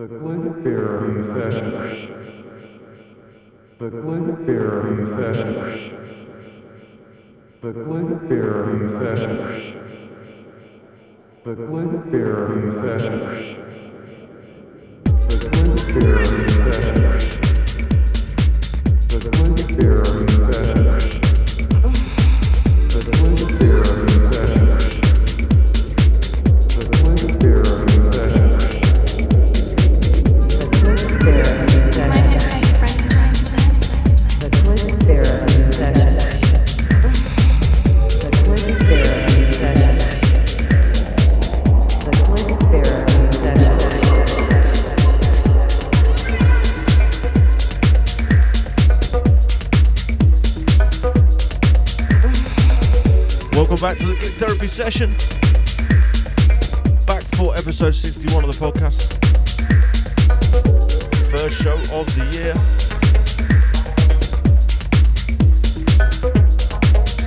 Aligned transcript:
The 0.00 0.06
Glue 0.06 0.62
Therapy 0.64 1.22
Session. 1.22 1.70
The 3.78 3.90
Glue 3.90 4.34
Therapy 4.46 5.04
Session. 5.04 5.52
The 7.60 7.72
Glue 7.72 8.18
Therapy 8.26 8.86
Session. 8.88 9.36
The 11.44 11.54
Glue 11.54 12.02
Therapy 12.10 12.70
Session. 12.70 13.18
The 15.04 15.36
Glue 15.50 15.76
Therapy 16.00 16.48
Session. 16.48 17.09
Session. 54.80 55.10
Back 57.06 57.22
for 57.36 57.54
episode 57.54 57.94
61 57.94 58.44
of 58.44 58.50
the 58.50 58.56
podcast. 58.56 59.12
First 61.30 61.60
show 61.60 61.74
of 61.92 62.06
the 62.16 62.24
year. 62.32 62.54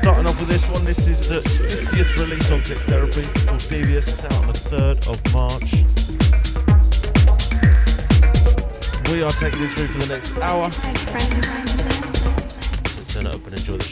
Starting 0.01 0.25
off 0.25 0.39
with 0.39 0.49
this 0.49 0.67
one, 0.71 0.83
this 0.83 1.05
is 1.07 1.27
the 1.29 1.41
50th 1.41 2.17
release 2.19 2.49
on 2.49 2.59
Click 2.61 2.79
Therapy. 2.79 3.21
It's 3.21 3.45
called 3.45 3.69
Devious. 3.69 4.07
It's 4.07 4.25
out 4.25 4.33
on 4.33 4.47
the 4.47 4.53
3rd 4.53 5.07
of 5.13 5.21
March. 5.31 5.85
We 9.11 9.21
are 9.21 9.29
taking 9.29 9.61
you 9.61 9.67
through 9.67 9.89
for 9.89 9.99
the 9.99 10.07
next 10.11 10.39
hour. 10.39 10.71
So 12.89 13.03
turn 13.13 13.27
it 13.27 13.35
up 13.35 13.45
and 13.45 13.53
enjoy 13.53 13.77
the 13.77 13.83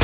show. 0.00 0.03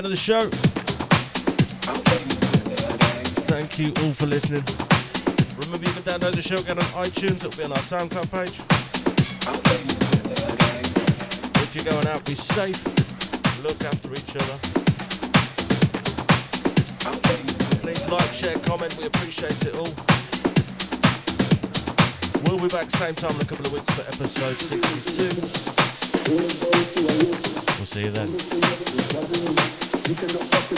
End 0.00 0.06
of 0.06 0.12
the 0.12 0.16
show. 0.16 0.48
Thank 3.52 3.78
you 3.78 3.92
all 4.00 4.14
for 4.14 4.24
listening. 4.24 4.64
Remember, 5.60 5.86
you 5.86 5.92
can 5.92 6.02
download 6.08 6.32
the 6.36 6.40
show 6.40 6.56
again 6.56 6.78
on 6.78 6.84
iTunes. 7.04 7.44
It'll 7.44 7.52
be 7.52 7.64
on 7.64 7.72
our 7.72 7.84
SoundCloud 7.84 8.32
page. 8.32 8.56
If 11.60 11.74
you're 11.76 11.84
going 11.84 12.06
out, 12.08 12.24
be 12.24 12.34
safe. 12.34 12.80
Look 13.62 13.76
after 13.84 14.10
each 14.16 14.36
other. 14.40 14.56
Please 17.84 18.08
like, 18.08 18.32
share, 18.32 18.56
comment. 18.64 18.96
We 18.96 19.04
appreciate 19.04 19.60
it 19.68 19.76
all. 19.76 19.92
We'll 22.48 22.56
be 22.58 22.72
back 22.72 22.88
same 22.96 23.14
time 23.14 23.34
in 23.34 23.42
a 23.42 23.44
couple 23.44 23.66
of 23.66 23.72
weeks 23.74 23.92
for 23.92 24.00
episode 24.08 24.56
62. 24.56 25.60
We'll 27.76 27.84
see 27.84 28.04
you 28.04 28.10
then. 28.12 29.89
You 30.10 30.16
cannot 30.16 30.42
fuck 30.42 30.70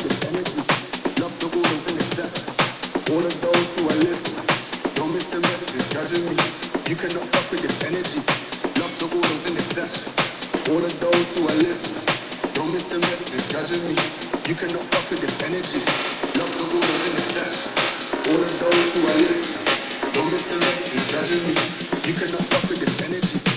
with 22.69 22.81
this 22.81 23.01
energy. 23.01 23.52